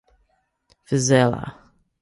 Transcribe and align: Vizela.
Vizela. 0.89 1.45